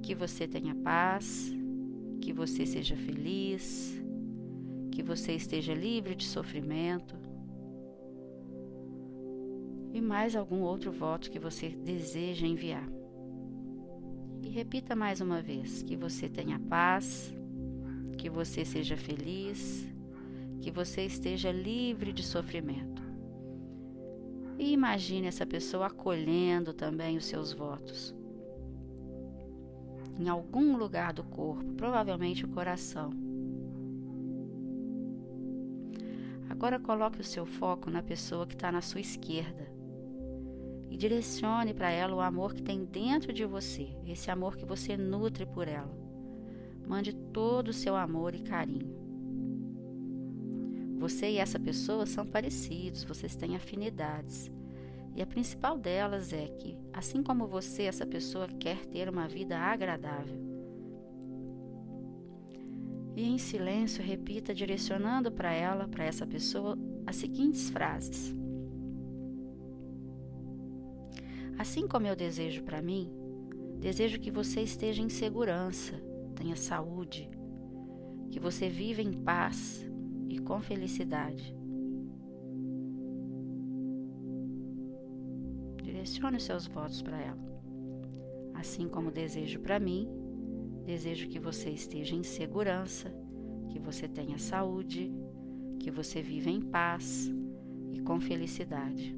Que 0.03 0.15
você 0.15 0.47
tenha 0.47 0.75
paz, 0.75 1.51
que 2.21 2.31
você 2.31 2.67
seja 2.67 2.95
feliz, 2.95 3.99
que 4.93 5.03
você 5.03 5.33
esteja 5.33 5.73
livre 5.73 6.15
de 6.15 6.27
sofrimento. 6.27 7.17
E 9.95 9.99
mais 10.03 10.37
algum 10.37 10.61
outro 10.61 10.93
voto 10.93 11.31
que 11.31 11.39
você 11.39 11.71
deseja 11.71 12.47
enviar. 12.47 12.87
E 14.43 14.49
repita 14.51 14.95
mais 14.95 15.23
uma 15.23 15.41
vez: 15.41 15.83
que 15.83 15.97
você 15.97 16.29
tenha 16.29 16.59
paz, 16.59 17.33
que 18.19 18.29
você 18.29 18.63
seja 18.63 18.95
feliz, 18.95 19.89
que 20.61 20.71
você 20.71 21.05
esteja 21.05 21.51
livre 21.51 22.13
de 22.13 22.23
sofrimento. 22.23 23.03
E 24.59 24.73
imagine 24.73 25.29
essa 25.29 25.47
pessoa 25.47 25.87
acolhendo 25.87 26.75
também 26.75 27.17
os 27.17 27.27
seus 27.27 27.53
votos. 27.53 28.15
Em 30.19 30.29
algum 30.29 30.77
lugar 30.77 31.13
do 31.13 31.23
corpo, 31.23 31.75
provavelmente 31.75 32.45
o 32.45 32.49
coração. 32.49 33.11
Agora 36.51 36.81
coloque 36.81 37.21
o 37.21 37.25
seu 37.25 37.47
foco 37.47 37.89
na 37.89 38.03
pessoa 38.03 38.47
que 38.47 38.55
está 38.55 38.73
na 38.73 38.81
sua 38.81 39.01
esquerda 39.01 39.71
e 40.91 40.97
direcione 40.97 41.73
para 41.73 41.91
ela 41.91 42.17
o 42.17 42.21
amor 42.21 42.55
que 42.55 42.63
tem 42.63 42.85
dentro 42.85 43.33
de 43.33 43.45
você, 43.45 43.89
esse 44.07 44.31
amor 44.31 44.57
que 44.57 44.65
você 44.65 44.97
nutre 44.97 45.47
por 45.47 45.69
ela. 45.69 45.97
Mande 46.87 47.15
todo 47.15 47.69
o 47.69 47.73
seu 47.73 47.95
amor 47.95 48.35
e 48.35 48.41
carinho. 48.41 48.98
Você 50.99 51.31
e 51.31 51.39
essa 51.39 51.61
pessoa 51.61 52.05
são 52.07 52.27
parecidos, 52.27 53.05
vocês 53.05 53.37
têm 53.37 53.55
afinidades. 53.55 54.51
E 55.15 55.23
a 55.23 55.27
principal 55.27 55.79
delas 55.79 56.33
é 56.33 56.47
que, 56.49 56.77
assim 56.93 57.23
como 57.23 57.47
você, 57.47 57.85
essa 57.85 58.05
pessoa 58.05 58.49
quer 58.49 58.85
ter 58.87 59.09
uma 59.09 59.29
vida 59.29 59.57
agradável. 59.57 60.41
E 63.17 63.25
em 63.29 63.39
silêncio, 63.39 64.03
repita, 64.03 64.53
direcionando 64.53 65.31
para 65.31 65.53
ela, 65.53 65.87
para 65.87 66.05
essa 66.05 66.27
pessoa, 66.27 66.77
as 67.07 67.17
seguintes 67.17 67.71
frases: 67.71 68.35
Assim 71.57 71.87
como 71.87 72.07
eu 72.07 72.15
desejo 72.15 72.63
para 72.65 72.83
mim, 72.83 73.11
desejo 73.79 74.21
que 74.21 74.31
você 74.31 74.63
esteja 74.63 75.03
em 75.03 75.09
segurança, 75.09 75.95
tenha 76.35 76.55
saúde, 76.55 77.29
que 78.31 78.39
você 78.39 78.69
viva 78.69 79.03
em 79.03 79.13
paz 79.13 79.88
e 80.29 80.39
com 80.39 80.61
felicidade. 80.61 81.57
Direcione 85.83 86.39
seus 86.39 86.67
votos 86.67 87.03
para 87.03 87.21
ela. 87.21 87.49
Assim 88.55 88.89
como 88.89 89.11
desejo 89.11 89.61
para 89.61 89.81
mim, 89.81 90.09
desejo 90.85 91.29
que 91.29 91.39
você 91.39 91.71
esteja 91.71 92.15
em 92.15 92.23
segurança, 92.23 93.13
que 93.69 93.79
você 93.79 94.07
tenha 94.07 94.39
saúde, 94.39 95.13
que 95.81 95.91
você 95.91 96.23
viva 96.23 96.51
em 96.51 96.61
paz 96.61 97.33
e 97.93 98.01
com 98.01 98.21
felicidade. 98.21 99.18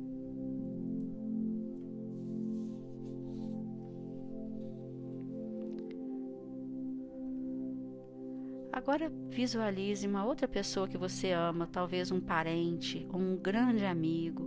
Agora 9.01 9.15
visualize 9.31 10.07
uma 10.07 10.27
outra 10.27 10.47
pessoa 10.47 10.87
que 10.87 10.99
você 10.99 11.33
ama, 11.33 11.67
talvez 11.67 12.11
um 12.11 12.21
parente 12.21 13.07
ou 13.11 13.19
um 13.19 13.35
grande 13.35 13.83
amigo. 13.83 14.47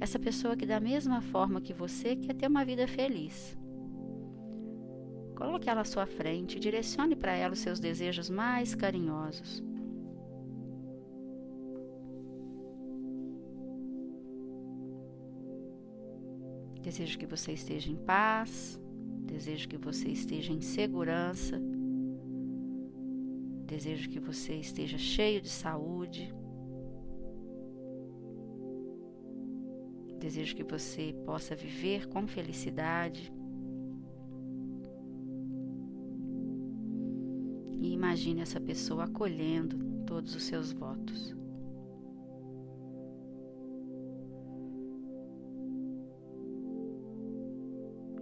Essa 0.00 0.18
pessoa 0.18 0.56
que, 0.56 0.64
da 0.64 0.80
mesma 0.80 1.20
forma 1.20 1.60
que 1.60 1.74
você, 1.74 2.16
quer 2.16 2.32
ter 2.34 2.46
uma 2.46 2.64
vida 2.64 2.88
feliz. 2.88 3.54
Coloque 5.36 5.68
ela 5.68 5.82
à 5.82 5.84
sua 5.84 6.06
frente 6.06 6.56
e 6.56 6.60
direcione 6.60 7.14
para 7.14 7.34
ela 7.34 7.52
os 7.52 7.58
seus 7.58 7.78
desejos 7.78 8.30
mais 8.30 8.74
carinhosos. 8.74 9.62
Desejo 16.80 17.18
que 17.18 17.26
você 17.26 17.52
esteja 17.52 17.92
em 17.92 17.96
paz, 17.96 18.80
desejo 19.26 19.68
que 19.68 19.76
você 19.76 20.08
esteja 20.08 20.50
em 20.50 20.62
segurança 20.62 21.60
Desejo 23.68 24.08
que 24.08 24.18
você 24.18 24.54
esteja 24.54 24.96
cheio 24.96 25.42
de 25.42 25.50
saúde. 25.50 26.34
Desejo 30.18 30.56
que 30.56 30.64
você 30.64 31.14
possa 31.26 31.54
viver 31.54 32.08
com 32.08 32.26
felicidade. 32.26 33.30
E 37.74 37.92
imagine 37.92 38.40
essa 38.40 38.58
pessoa 38.58 39.04
acolhendo 39.04 39.78
todos 40.06 40.34
os 40.34 40.44
seus 40.44 40.72
votos. 40.72 41.36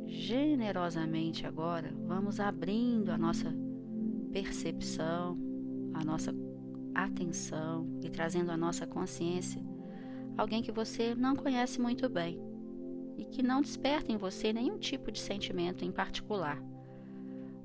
Generosamente 0.09 1.47
agora, 1.47 1.95
vamos 2.05 2.41
abrindo 2.41 3.11
a 3.11 3.17
nossa 3.17 3.55
percepção, 4.27 5.39
a 5.95 6.05
nossa 6.05 6.35
atenção 6.95 7.87
e 8.03 8.11
trazendo 8.11 8.51
a 8.51 8.57
nossa 8.57 8.87
consciência 8.87 9.63
alguém 10.37 10.63
que 10.63 10.73
você 10.73 11.15
não 11.15 11.35
conhece 11.35 11.81
muito 11.81 12.09
bem 12.09 12.39
e 13.17 13.25
que 13.25 13.43
não 13.43 13.63
desperta 13.63 14.13
em 14.13 14.17
você 14.17 14.53
nenhum 14.53 14.79
tipo 14.79 15.11
de 15.11 15.19
sentimento 15.19 15.85
em 15.85 15.91
particular. 15.91 16.63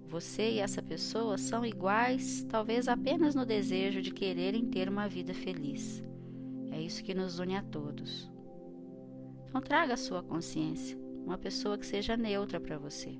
Você 0.07 0.51
e 0.51 0.59
essa 0.59 0.81
pessoa 0.81 1.37
são 1.37 1.65
iguais, 1.65 2.45
talvez 2.49 2.87
apenas 2.87 3.35
no 3.35 3.45
desejo 3.45 4.01
de 4.01 4.11
quererem 4.11 4.65
ter 4.65 4.89
uma 4.89 5.07
vida 5.07 5.33
feliz. 5.33 6.03
É 6.69 6.81
isso 6.81 7.03
que 7.03 7.13
nos 7.13 7.39
une 7.39 7.55
a 7.55 7.61
todos. 7.61 8.31
Então, 9.47 9.61
traga 9.61 9.93
a 9.93 9.97
sua 9.97 10.23
consciência, 10.23 10.97
uma 11.25 11.37
pessoa 11.37 11.77
que 11.77 11.85
seja 11.85 12.15
neutra 12.15 12.59
para 12.59 12.77
você. 12.77 13.17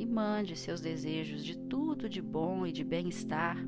E 0.00 0.06
mande 0.06 0.56
seus 0.56 0.80
desejos 0.80 1.44
de 1.44 1.58
tudo 1.58 2.08
de 2.08 2.22
bom 2.22 2.66
e 2.66 2.72
de 2.72 2.82
bem-estar 2.82 3.58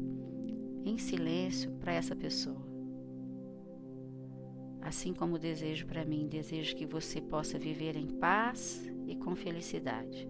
em 0.83 0.97
silêncio 0.97 1.71
para 1.73 1.93
essa 1.93 2.17
pessoa. 2.17 2.67
Assim 4.81 5.13
como 5.13 5.39
desejo 5.39 5.87
para 5.87 6.07
mim, 6.07 6.27
desejo 6.27 6.75
que 6.75 6.87
você 6.87 7.21
possa 7.21 7.59
viver 7.59 7.97
em 7.97 8.07
paz 8.07 8.83
e 9.07 9.15
com 9.15 9.37
felicidade. 9.37 10.27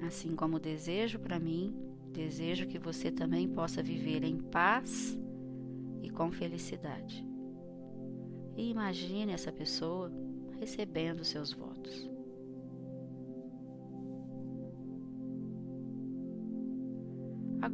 Assim 0.00 0.34
como 0.34 0.58
desejo 0.58 1.18
para 1.18 1.38
mim, 1.38 1.76
desejo 2.12 2.66
que 2.66 2.78
você 2.78 3.10
também 3.10 3.46
possa 3.46 3.82
viver 3.82 4.24
em 4.24 4.38
paz 4.38 5.18
e 6.02 6.08
com 6.08 6.32
felicidade. 6.32 7.28
E 8.56 8.70
imagine 8.70 9.32
essa 9.32 9.52
pessoa 9.52 10.10
recebendo 10.58 11.26
seus 11.26 11.52
votos. 11.52 11.73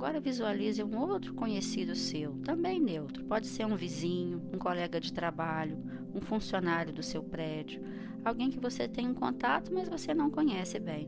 Agora 0.00 0.19
visualize 0.19 0.83
um 0.83 0.99
outro 0.99 1.35
conhecido 1.35 1.95
seu, 1.95 2.33
também 2.38 2.80
neutro. 2.80 3.23
Pode 3.25 3.47
ser 3.47 3.66
um 3.66 3.76
vizinho, 3.76 4.40
um 4.50 4.57
colega 4.57 4.99
de 4.99 5.12
trabalho, 5.12 5.76
um 6.14 6.23
funcionário 6.23 6.90
do 6.90 7.02
seu 7.02 7.23
prédio, 7.23 7.83
alguém 8.25 8.49
que 8.49 8.59
você 8.59 8.88
tem 8.88 9.07
um 9.07 9.12
contato, 9.12 9.71
mas 9.71 9.90
você 9.90 10.14
não 10.14 10.30
conhece 10.30 10.80
bem 10.80 11.07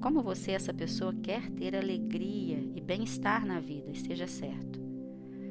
como 0.00 0.22
você, 0.22 0.52
essa 0.52 0.72
pessoa, 0.72 1.12
quer 1.12 1.50
ter 1.50 1.76
alegria 1.76 2.56
e 2.74 2.80
bem-estar 2.80 3.44
na 3.44 3.60
vida, 3.60 3.90
esteja 3.90 4.26
certo. 4.26 4.80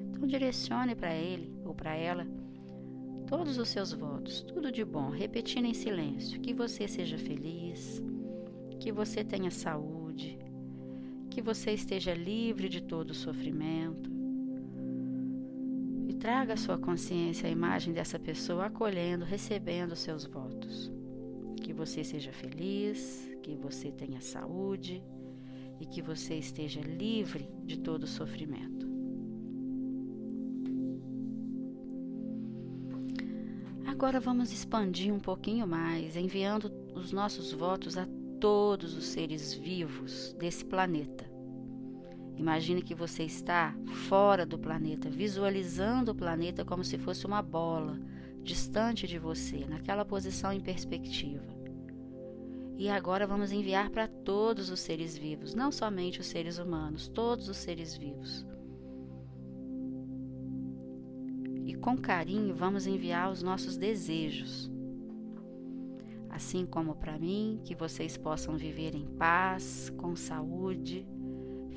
Então, 0.10 0.28
direcione 0.28 0.96
para 0.96 1.14
ele 1.14 1.54
ou 1.64 1.76
para 1.76 1.94
ela 1.96 2.26
todos 3.28 3.60
os 3.60 3.70
seus 3.70 3.94
votos, 3.94 4.42
tudo 4.42 4.72
de 4.72 4.84
bom, 4.84 5.12
repetindo 5.12 5.66
em 5.66 5.76
silêncio: 5.76 6.42
que 6.42 6.52
você 6.52 6.88
seja 6.88 7.16
feliz, 7.16 8.02
que 8.80 8.92
você 8.92 9.24
tenha 9.24 9.52
saúde, 9.52 10.40
que 11.40 11.46
você 11.46 11.72
esteja 11.72 12.14
livre 12.14 12.68
de 12.68 12.82
todo 12.82 13.14
sofrimento. 13.14 14.12
E 16.06 16.14
traga 16.14 16.56
à 16.56 16.58
sua 16.58 16.78
consciência 16.78 17.48
a 17.48 17.50
imagem 17.50 17.94
dessa 17.94 18.20
pessoa 18.20 18.66
acolhendo, 18.66 19.24
recebendo 19.24 19.96
seus 19.96 20.26
votos. 20.26 20.92
Que 21.64 21.72
você 21.72 22.04
seja 22.04 22.34
feliz, 22.34 23.26
que 23.42 23.56
você 23.56 23.90
tenha 23.90 24.20
saúde 24.20 25.02
e 25.80 25.86
que 25.86 26.02
você 26.02 26.36
esteja 26.36 26.82
livre 26.82 27.50
de 27.64 27.80
todo 27.80 28.06
sofrimento. 28.06 28.86
Agora 33.86 34.20
vamos 34.20 34.52
expandir 34.52 35.14
um 35.14 35.22
pouquinho 35.22 35.66
mais, 35.66 36.18
enviando 36.18 36.70
os 36.94 37.14
nossos 37.14 37.54
votos 37.54 37.98
a 37.98 38.06
todos 38.42 38.94
os 38.94 39.06
seres 39.06 39.54
vivos 39.54 40.34
desse 40.38 40.66
planeta. 40.66 41.29
Imagine 42.40 42.82
que 42.82 42.96
você 42.96 43.24
está 43.24 43.76
fora 44.08 44.46
do 44.46 44.58
planeta, 44.58 45.10
visualizando 45.10 46.14
o 46.14 46.16
planeta 46.16 46.64
como 46.64 46.86
se 46.86 46.98
fosse 46.98 47.26
uma 47.26 47.42
bola, 47.42 48.00
distante 48.42 49.06
de 49.06 49.20
você, 49.20 49.66
naquela 49.68 50.06
posição 50.06 50.54
em 50.54 50.62
perspectiva. 50.62 51.44
E 52.78 52.88
agora 52.88 53.28
vamos 53.28 53.52
enviar 53.52 53.90
para 53.90 54.08
todos 54.08 54.70
os 54.70 54.80
seres 54.80 55.18
vivos, 55.18 55.54
não 55.54 55.70
somente 55.70 56.22
os 56.22 56.28
seres 56.28 56.60
humanos, 56.60 57.10
todos 57.10 57.50
os 57.50 57.58
seres 57.58 57.98
vivos. 57.98 58.46
E 61.66 61.76
com 61.76 61.98
carinho 61.98 62.56
vamos 62.56 62.88
enviar 62.88 63.30
os 63.30 63.44
nossos 63.44 63.76
desejos. 63.76 64.72
Assim 66.30 66.66
como 66.66 66.96
para 66.96 67.20
mim, 67.20 67.60
que 67.66 67.76
vocês 67.76 68.16
possam 68.16 68.56
viver 68.56 68.96
em 68.96 69.06
paz, 69.18 69.90
com 69.98 70.16
saúde, 70.16 71.06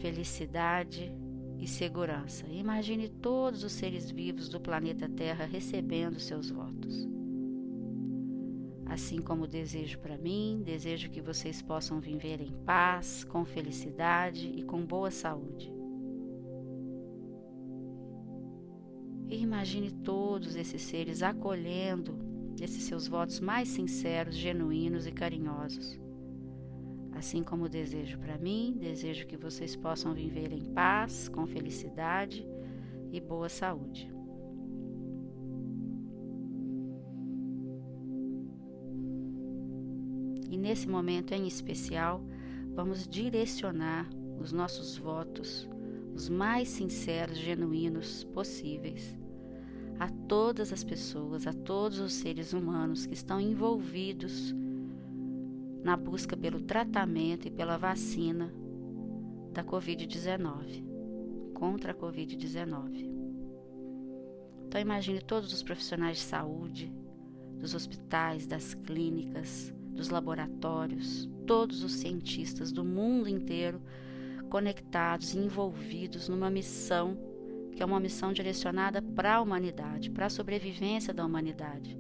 felicidade 0.03 1.15
e 1.61 1.67
segurança. 1.69 2.45
Imagine 2.49 3.09
todos 3.09 3.63
os 3.63 3.71
seres 3.71 4.11
vivos 4.11 4.49
do 4.49 4.61
planeta 4.61 5.09
Terra 5.09 5.45
recebendo 5.45 6.19
seus 6.19 6.51
votos. 6.51 7.09
Assim 8.85 9.23
como 9.23 9.47
desejo 9.47 10.01
para 10.01 10.19
mim, 10.19 10.61
desejo 10.65 11.09
que 11.09 11.21
vocês 11.21 11.63
possam 11.63 12.01
viver 12.01 12.41
em 12.41 12.51
paz, 12.65 13.23
com 13.23 13.45
felicidade 13.45 14.49
e 14.49 14.65
com 14.65 14.85
boa 14.85 15.13
saúde. 15.13 15.73
E 19.29 19.37
imagine 19.41 19.93
todos 19.93 20.57
esses 20.57 20.83
seres 20.83 21.23
acolhendo 21.23 22.19
esses 22.61 22.83
seus 22.83 23.07
votos 23.07 23.39
mais 23.39 23.69
sinceros, 23.69 24.35
genuínos 24.35 25.07
e 25.07 25.13
carinhosos. 25.13 26.02
Assim 27.13 27.43
como 27.43 27.69
desejo 27.69 28.19
para 28.19 28.39
mim, 28.39 28.77
desejo 28.79 29.27
que 29.27 29.37
vocês 29.37 29.77
possam 29.77 30.15
viver 30.15 30.53
em 30.53 30.65
paz, 30.65 31.29
com 31.29 31.47
felicidade 31.47 32.47
e 33.13 33.21
boa 33.21 33.49
saúde. 33.49 34.11
E 40.51 40.57
nesse 40.59 40.89
momento 40.89 41.33
em 41.33 41.47
especial, 41.47 42.23
vamos 42.75 43.07
direcionar 43.09 44.09
os 44.39 44.53
nossos 44.53 44.97
votos, 44.97 45.69
os 46.15 46.29
mais 46.29 46.69
sinceros, 46.69 47.39
genuínos 47.39 48.25
possíveis, 48.25 49.17
a 49.99 50.09
todas 50.29 50.73
as 50.73 50.83
pessoas, 50.83 51.47
a 51.47 51.53
todos 51.53 52.01
os 52.01 52.13
seres 52.13 52.53
humanos 52.53 53.07
que 53.07 53.15
estão 53.15 53.41
envolvidos 53.41 54.55
na 55.83 55.97
busca 55.97 56.37
pelo 56.37 56.61
tratamento 56.61 57.47
e 57.49 57.51
pela 57.51 57.77
vacina 57.77 58.53
da 59.53 59.65
Covid-19, 59.65 60.85
contra 61.55 61.93
a 61.93 61.95
Covid-19. 61.95 63.11
Então 64.67 64.81
imagine 64.81 65.21
todos 65.21 65.53
os 65.53 65.63
profissionais 65.63 66.19
de 66.19 66.23
saúde, 66.23 66.93
dos 67.59 67.75
hospitais, 67.75 68.47
das 68.47 68.75
clínicas, 68.75 69.75
dos 69.93 70.09
laboratórios, 70.09 71.29
todos 71.47 71.85
os 71.85 71.93
cientistas 71.93 72.73
do 72.73 72.85
mundo 72.85 73.29
inteiro 73.29 73.81
conectados 74.49 75.35
e 75.35 75.39
envolvidos 75.39 76.29
numa 76.29 76.51
missão 76.51 77.17
que 77.73 77.83
é 77.83 77.87
uma 77.87 77.99
missão 77.99 78.33
direcionada 78.33 79.01
para 79.01 79.37
a 79.37 79.41
humanidade, 79.41 80.11
para 80.11 80.27
a 80.27 80.31
sobrevivência 80.31 81.15
da 81.15 81.25
humanidade. 81.25 81.99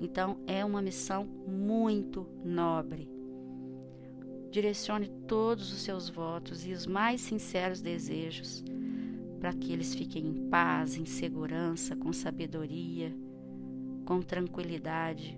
Então, 0.00 0.38
é 0.46 0.64
uma 0.64 0.82
missão 0.82 1.24
muito 1.24 2.26
nobre. 2.44 3.13
Direcione 4.54 5.08
todos 5.26 5.72
os 5.72 5.82
seus 5.82 6.08
votos 6.08 6.64
e 6.64 6.72
os 6.72 6.86
mais 6.86 7.20
sinceros 7.20 7.80
desejos 7.80 8.64
para 9.40 9.52
que 9.52 9.72
eles 9.72 9.94
fiquem 9.94 10.26
em 10.26 10.48
paz, 10.48 10.96
em 10.96 11.04
segurança, 11.04 11.96
com 11.96 12.12
sabedoria, 12.12 13.12
com 14.04 14.22
tranquilidade, 14.22 15.36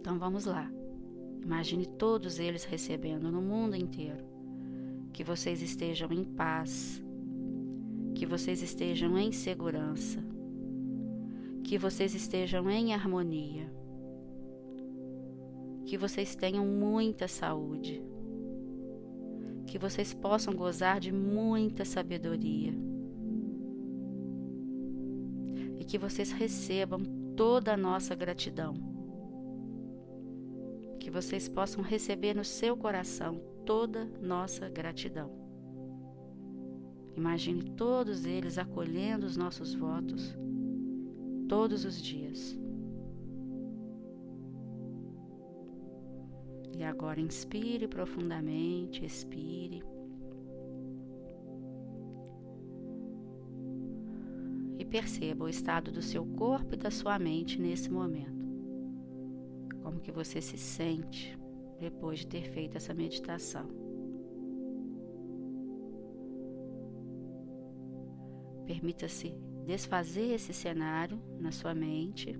então 0.00 0.18
vamos 0.18 0.46
lá. 0.46 0.72
Imagine 1.42 1.84
todos 1.84 2.38
eles 2.38 2.64
recebendo 2.64 3.30
no 3.30 3.42
mundo 3.42 3.76
inteiro. 3.76 4.24
Que 5.12 5.22
vocês 5.22 5.60
estejam 5.60 6.10
em 6.10 6.24
paz, 6.24 7.02
que 8.14 8.24
vocês 8.24 8.62
estejam 8.62 9.18
em 9.18 9.30
segurança, 9.30 10.24
que 11.62 11.76
vocês 11.76 12.14
estejam 12.14 12.70
em 12.70 12.94
harmonia, 12.94 13.70
que 15.90 15.98
vocês 15.98 16.36
tenham 16.36 16.64
muita 16.64 17.26
saúde, 17.26 18.00
que 19.66 19.76
vocês 19.76 20.14
possam 20.14 20.54
gozar 20.54 21.00
de 21.00 21.10
muita 21.10 21.84
sabedoria 21.84 22.72
e 25.80 25.84
que 25.84 25.98
vocês 25.98 26.30
recebam 26.30 27.00
toda 27.34 27.74
a 27.74 27.76
nossa 27.76 28.14
gratidão 28.14 28.74
que 31.00 31.10
vocês 31.10 31.48
possam 31.48 31.82
receber 31.82 32.36
no 32.36 32.44
seu 32.44 32.76
coração 32.76 33.42
toda 33.66 34.04
nossa 34.22 34.68
gratidão. 34.68 35.32
Imagine 37.16 37.64
todos 37.64 38.24
eles 38.24 38.58
acolhendo 38.58 39.26
os 39.26 39.36
nossos 39.36 39.74
votos 39.74 40.36
todos 41.48 41.84
os 41.84 42.00
dias. 42.00 42.56
E 46.80 46.82
agora 46.82 47.20
inspire 47.20 47.86
profundamente, 47.86 49.04
expire. 49.04 49.82
E 54.78 54.84
perceba 54.86 55.44
o 55.44 55.48
estado 55.50 55.92
do 55.92 56.00
seu 56.00 56.24
corpo 56.24 56.72
e 56.72 56.78
da 56.78 56.90
sua 56.90 57.18
mente 57.18 57.60
nesse 57.60 57.90
momento. 57.90 58.46
Como 59.82 60.00
que 60.00 60.10
você 60.10 60.40
se 60.40 60.56
sente 60.56 61.38
depois 61.78 62.20
de 62.20 62.28
ter 62.28 62.48
feito 62.48 62.78
essa 62.78 62.94
meditação? 62.94 63.68
Permita-se 68.64 69.34
desfazer 69.66 70.32
esse 70.32 70.54
cenário 70.54 71.20
na 71.38 71.52
sua 71.52 71.74
mente 71.74 72.38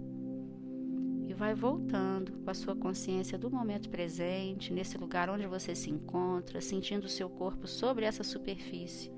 vai 1.40 1.54
voltando 1.54 2.32
com 2.44 2.50
a 2.50 2.54
sua 2.54 2.76
consciência 2.76 3.38
do 3.38 3.50
momento 3.50 3.88
presente, 3.88 4.74
nesse 4.74 4.98
lugar 4.98 5.30
onde 5.30 5.46
você 5.46 5.74
se 5.74 5.88
encontra, 5.88 6.60
sentindo 6.60 7.06
o 7.06 7.08
seu 7.08 7.30
corpo 7.30 7.66
sobre 7.66 8.04
essa 8.04 8.22
superfície 8.22 9.10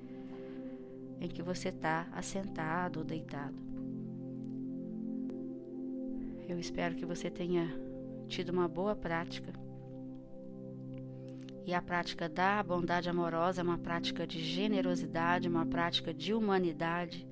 em 1.20 1.26
que 1.28 1.42
você 1.42 1.70
está 1.70 2.06
assentado 2.12 3.00
ou 3.00 3.04
deitado. 3.04 3.56
Eu 6.48 6.60
espero 6.60 6.94
que 6.94 7.04
você 7.04 7.28
tenha 7.28 7.68
tido 8.28 8.50
uma 8.50 8.68
boa 8.68 8.94
prática. 8.94 9.52
E 11.66 11.74
a 11.74 11.82
prática 11.82 12.28
da 12.28 12.62
bondade 12.62 13.10
amorosa 13.10 13.62
é 13.62 13.64
uma 13.64 13.78
prática 13.78 14.24
de 14.24 14.38
generosidade, 14.38 15.48
uma 15.48 15.66
prática 15.66 16.14
de 16.14 16.32
humanidade 16.32 17.26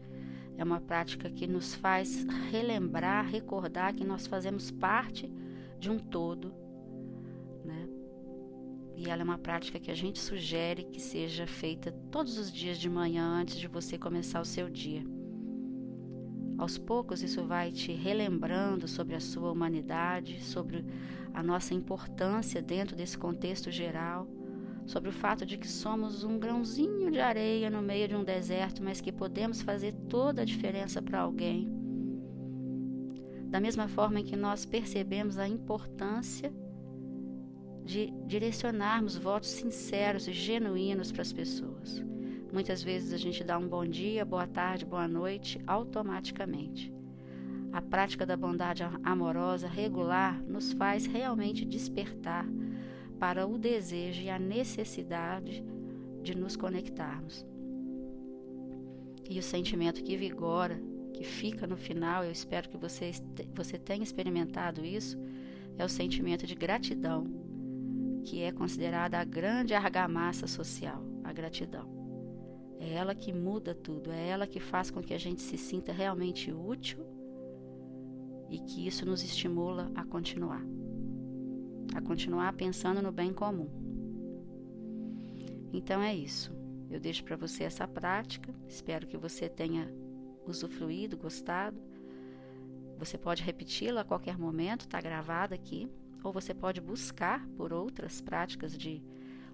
é 0.61 0.65
uma 0.65 0.79
prática 0.79 1.31
que 1.31 1.47
nos 1.47 1.75
faz 1.75 2.27
relembrar, 2.51 3.27
recordar 3.27 3.95
que 3.95 4.05
nós 4.05 4.27
fazemos 4.27 4.71
parte 4.71 5.33
de 5.79 5.91
um 5.91 5.99
todo, 5.99 6.53
né? 7.65 7.89
E 8.95 9.09
ela 9.09 9.23
é 9.23 9.25
uma 9.25 9.39
prática 9.39 9.81
que 9.81 9.91
a 9.91 9.95
gente 9.95 10.19
sugere 10.19 10.85
que 10.85 11.01
seja 11.01 11.47
feita 11.47 11.91
todos 12.11 12.37
os 12.37 12.53
dias 12.53 12.77
de 12.77 12.91
manhã 12.91 13.27
antes 13.27 13.57
de 13.57 13.67
você 13.67 13.97
começar 13.97 14.39
o 14.39 14.45
seu 14.45 14.69
dia. 14.69 15.03
Aos 16.59 16.77
poucos, 16.77 17.23
isso 17.23 17.47
vai 17.47 17.73
te 17.73 17.93
relembrando 17.93 18.87
sobre 18.87 19.15
a 19.15 19.21
sua 19.21 19.51
humanidade, 19.51 20.45
sobre 20.45 20.85
a 21.33 21.43
nossa 21.43 21.73
importância 21.73 22.61
dentro 22.61 22.95
desse 22.95 23.17
contexto 23.17 23.71
geral 23.71 24.29
sobre 24.91 25.09
o 25.09 25.13
fato 25.13 25.47
de 25.47 25.57
que 25.57 25.69
somos 25.69 26.25
um 26.25 26.37
grãozinho 26.37 27.13
de 27.13 27.21
areia 27.21 27.71
no 27.71 27.81
meio 27.81 28.09
de 28.09 28.17
um 28.17 28.25
deserto, 28.25 28.83
mas 28.83 29.01
que 29.01 29.13
podemos 29.13 29.63
fazer 29.63 29.93
toda 30.09 30.43
a 30.43 30.45
diferença 30.45 31.01
para 31.01 31.21
alguém. 31.21 31.71
Da 33.45 33.61
mesma 33.61 33.87
forma 33.87 34.19
em 34.19 34.25
que 34.25 34.35
nós 34.35 34.67
percebemos 34.67 35.39
a 35.39 35.47
importância 35.47 36.53
de 37.85 38.13
direcionarmos 38.27 39.17
votos 39.17 39.51
sinceros 39.51 40.27
e 40.27 40.33
genuínos 40.33 41.13
para 41.13 41.23
as 41.23 41.33
pessoas. 41.33 42.05
Muitas 42.53 42.83
vezes 42.83 43.13
a 43.13 43.17
gente 43.17 43.45
dá 43.45 43.57
um 43.59 43.69
bom 43.69 43.87
dia, 43.87 44.25
boa 44.25 44.49
tarde, 44.49 44.85
boa 44.85 45.07
noite 45.07 45.61
automaticamente. 45.69 46.93
A 47.73 47.81
prática 47.81 48.27
da 48.27 48.37
bondade 48.37 48.83
amorosa 49.05 49.69
regular 49.69 50.43
nos 50.43 50.73
faz 50.73 51.07
realmente 51.07 51.65
despertar 51.65 52.45
para 53.21 53.47
o 53.47 53.59
desejo 53.59 54.23
e 54.23 54.31
a 54.31 54.39
necessidade 54.39 55.63
de 56.23 56.35
nos 56.35 56.57
conectarmos. 56.57 57.45
E 59.29 59.39
o 59.39 59.43
sentimento 59.43 60.03
que 60.03 60.17
vigora, 60.17 60.81
que 61.13 61.23
fica 61.23 61.67
no 61.67 61.77
final, 61.77 62.25
eu 62.25 62.33
espero 62.33 62.71
que 62.71 62.79
você, 62.79 63.13
você 63.55 63.79
tenha 63.79 64.03
experimentado 64.03 64.83
isso, 64.83 65.19
é 65.77 65.85
o 65.85 65.89
sentimento 65.89 66.47
de 66.47 66.55
gratidão, 66.55 67.27
que 68.25 68.43
é 68.43 68.51
considerada 68.51 69.19
a 69.19 69.25
grande 69.25 69.75
argamassa 69.75 70.47
social, 70.47 71.05
a 71.23 71.33
gratidão. 71.33 71.89
É 72.81 72.95
ela 72.95 73.15
que 73.15 73.35
muda 73.35 73.75
tudo, 73.75 74.11
é 74.11 74.29
ela 74.29 74.47
que 74.47 74.59
faz 74.59 74.91
com 74.91 75.03
que 75.03 75.13
a 75.13 75.19
gente 75.19 75.43
se 75.43 75.59
sinta 75.59 75.93
realmente 75.93 76.51
útil 76.51 77.05
e 78.49 78.59
que 78.59 78.87
isso 78.87 79.05
nos 79.05 79.23
estimula 79.23 79.93
a 79.95 80.05
continuar 80.05 80.65
a 81.95 82.01
continuar 82.01 82.53
pensando 82.53 83.03
no 83.03 83.13
bem 83.13 83.33
comum. 83.33 83.69
Então 85.73 86.03
é 86.03 86.15
isso. 86.15 86.53
Eu 86.91 86.99
deixo 86.99 87.23
para 87.25 87.37
você 87.37 87.65
essa 87.65 87.87
prática. 87.87 88.55
Espero 88.69 89.07
que 89.07 89.17
você 89.17 89.49
tenha 89.49 89.93
usufruído, 90.47 91.17
gostado. 91.17 91.81
Você 92.99 93.17
pode 93.17 93.43
repeti-la 93.43 94.03
a 94.03 94.05
qualquer 94.05 94.37
momento, 94.37 94.83
está 94.83 95.01
gravada 95.01 95.55
aqui. 95.55 95.89
Ou 96.23 96.33
você 96.33 96.53
pode 96.53 96.81
buscar 96.81 97.47
por 97.57 97.73
outras 97.73 98.21
práticas 98.21 98.77
de 98.77 99.03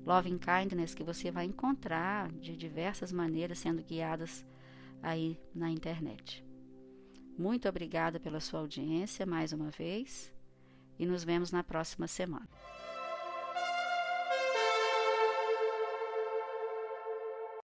loving 0.05 0.39
kindness 0.39 0.95
que 0.95 1.05
você 1.05 1.31
vai 1.31 1.45
encontrar 1.45 2.33
de 2.33 2.57
diversas 2.57 3.13
maneiras 3.13 3.59
sendo 3.59 3.83
guiadas 3.83 4.45
aí 5.03 5.39
na 5.55 5.71
internet. 5.71 6.45
Muito 7.39 7.69
obrigada 7.69 8.19
pela 8.19 8.41
sua 8.41 8.61
audiência 8.61 9.27
mais 9.27 9.53
uma 9.53 9.71
vez 9.71 10.35
e 10.99 11.07
nos 11.07 11.25
vemos 11.25 11.51
na 11.53 11.63
próxima 11.63 12.07
semana. 12.07 12.47